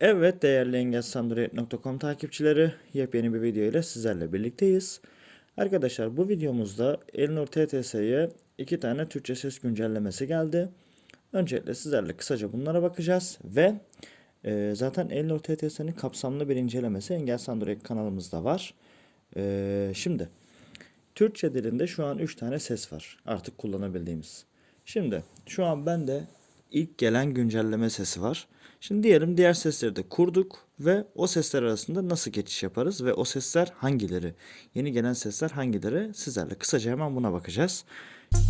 [0.00, 5.00] Evet değerli engelsandroid.com takipçileri yepyeni bir video ile sizlerle birlikteyiz.
[5.56, 10.68] Arkadaşlar bu videomuzda Elnur TTS'ye iki tane Türkçe ses güncellemesi geldi.
[11.32, 13.74] Öncelikle sizlerle kısaca bunlara bakacağız ve
[14.44, 17.14] e, zaten Elnur TTS'nin kapsamlı bir incelemesi
[17.48, 18.74] Android kanalımızda var.
[19.36, 20.28] E, şimdi
[21.14, 24.44] Türkçe dilinde şu an 3 tane ses var artık kullanabildiğimiz.
[24.84, 26.24] Şimdi şu an bende
[26.76, 28.46] ilk gelen güncelleme sesi var.
[28.80, 33.24] Şimdi diyelim diğer sesleri de kurduk ve o sesler arasında nasıl geçiş yaparız ve o
[33.24, 34.34] sesler hangileri?
[34.74, 36.14] Yeni gelen sesler hangileri?
[36.14, 37.84] Sizlerle kısaca hemen buna bakacağız.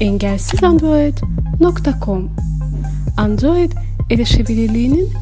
[0.00, 2.36] engelsizandroid.com
[3.16, 3.72] Android
[4.10, 5.12] erişebilirliğinin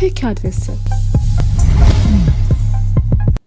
[0.00, 0.72] tek adresi.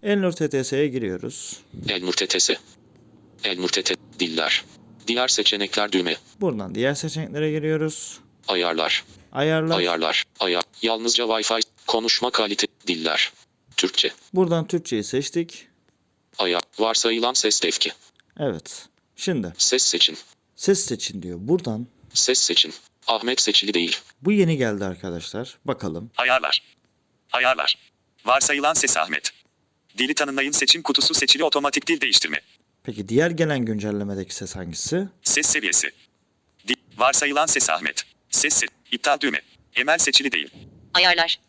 [0.03, 1.59] Elnur TTS'ye giriyoruz.
[1.89, 2.49] Elnur TTS.
[3.43, 3.93] Elnur TT.
[4.19, 4.65] Diller.
[5.07, 6.15] Diğer seçenekler düğme.
[6.41, 8.19] Buradan diğer seçeneklere giriyoruz.
[8.47, 9.03] Ayarlar.
[9.31, 9.77] Ayarlar.
[9.77, 10.23] Ayarlar.
[10.39, 10.63] Ayar.
[10.81, 11.59] Yalnızca Wi-Fi.
[11.87, 12.67] Konuşma kalite.
[12.87, 13.31] Diller.
[13.77, 14.11] Türkçe.
[14.33, 15.67] Buradan Türkçeyi seçtik.
[16.37, 16.61] Ayar.
[16.79, 17.91] Varsayılan ses tepki.
[18.39, 18.85] Evet.
[19.15, 20.17] Şimdi Ses seçin.
[20.55, 21.37] ses seçin diyor.
[21.41, 22.73] Buradan Ses seçin.
[23.07, 23.97] Ahmet seçili değil.
[24.21, 25.57] bu yeni geldi arkadaşlar.
[25.65, 26.11] Bakalım.
[26.17, 26.63] Ayarlar.
[27.31, 27.77] Ayarlar.
[28.25, 29.31] Varsayılan ses Ahmet.
[29.97, 32.41] Dili tanımlayın seçim kutusu seçili otomatik dil değiştirme.
[32.83, 35.07] Peki diğer gelen güncellemedeki ses hangisi?
[35.23, 35.91] Ses seviyesi.
[36.67, 36.75] Dil.
[36.97, 38.03] Varsayılan ses Ahmet.
[38.37, 39.41] Ses se- iptal düğme.
[39.75, 40.53] Emel seçili değil.
[40.93, 41.39] Ayarlar.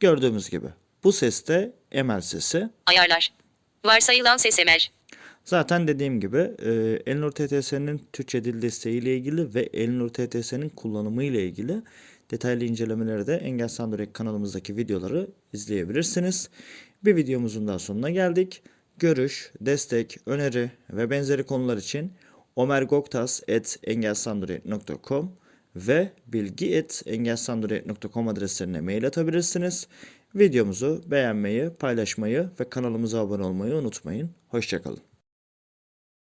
[0.00, 0.66] Gördüğümüz gibi.
[1.04, 1.72] Bu ses de
[2.04, 2.68] ML sesi.
[2.86, 3.32] Ayarlar.
[3.84, 4.80] Varsayılan ses emel.
[5.44, 6.70] Zaten dediğim gibi e,
[7.06, 11.82] Elnur TTS'nin Türkçe dil desteğiyle ilgili ve Elnur TTS'nin kullanımı ile ilgili
[12.30, 16.50] detaylı incelemeleri de Engel Sandorek kanalımızdaki videoları izleyebilirsiniz.
[17.04, 18.62] Bir videomuzun daha sonuna geldik.
[18.98, 22.12] Görüş, destek, öneri ve benzeri konular için
[22.56, 25.43] omergoktas.engelsandorek.com
[25.76, 29.88] ve bilgi.engelsandorek.com adreslerine mail atabilirsiniz.
[30.34, 34.30] Videomuzu beğenmeyi, paylaşmayı ve kanalımıza abone olmayı unutmayın.
[34.48, 35.13] Hoşçakalın.